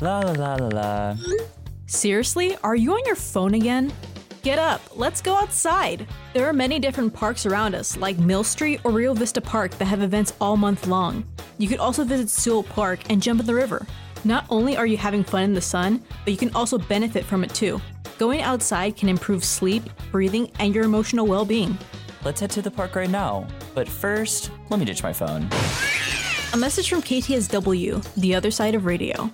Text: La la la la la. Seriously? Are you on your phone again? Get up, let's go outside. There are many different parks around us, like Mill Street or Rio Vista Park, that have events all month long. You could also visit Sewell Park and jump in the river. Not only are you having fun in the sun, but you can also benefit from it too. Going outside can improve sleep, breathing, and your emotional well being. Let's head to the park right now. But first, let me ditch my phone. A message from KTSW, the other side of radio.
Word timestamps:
La 0.00 0.20
la 0.20 0.30
la 0.30 0.54
la 0.54 0.68
la. 0.68 1.16
Seriously? 1.86 2.56
Are 2.62 2.76
you 2.76 2.92
on 2.92 3.04
your 3.04 3.16
phone 3.16 3.54
again? 3.54 3.92
Get 4.44 4.60
up, 4.60 4.80
let's 4.96 5.20
go 5.20 5.34
outside. 5.34 6.06
There 6.34 6.46
are 6.46 6.52
many 6.52 6.78
different 6.78 7.12
parks 7.12 7.46
around 7.46 7.74
us, 7.74 7.96
like 7.96 8.16
Mill 8.16 8.44
Street 8.44 8.80
or 8.84 8.92
Rio 8.92 9.12
Vista 9.12 9.40
Park, 9.40 9.72
that 9.78 9.86
have 9.86 10.00
events 10.02 10.34
all 10.40 10.56
month 10.56 10.86
long. 10.86 11.24
You 11.58 11.66
could 11.66 11.80
also 11.80 12.04
visit 12.04 12.30
Sewell 12.30 12.62
Park 12.62 13.00
and 13.10 13.20
jump 13.20 13.40
in 13.40 13.46
the 13.46 13.54
river. 13.54 13.84
Not 14.22 14.46
only 14.50 14.76
are 14.76 14.86
you 14.86 14.96
having 14.96 15.24
fun 15.24 15.42
in 15.42 15.52
the 15.52 15.60
sun, 15.60 16.00
but 16.24 16.32
you 16.32 16.38
can 16.38 16.54
also 16.54 16.78
benefit 16.78 17.24
from 17.24 17.42
it 17.42 17.52
too. 17.52 17.80
Going 18.18 18.40
outside 18.40 18.96
can 18.96 19.08
improve 19.08 19.44
sleep, 19.44 19.82
breathing, 20.12 20.48
and 20.60 20.72
your 20.76 20.84
emotional 20.84 21.26
well 21.26 21.44
being. 21.44 21.76
Let's 22.24 22.40
head 22.40 22.52
to 22.52 22.62
the 22.62 22.70
park 22.70 22.94
right 22.94 23.10
now. 23.10 23.48
But 23.74 23.88
first, 23.88 24.52
let 24.70 24.78
me 24.78 24.86
ditch 24.86 25.02
my 25.02 25.12
phone. 25.12 25.48
A 26.52 26.56
message 26.56 26.88
from 26.88 27.02
KTSW, 27.02 28.14
the 28.14 28.36
other 28.36 28.52
side 28.52 28.76
of 28.76 28.86
radio. 28.86 29.30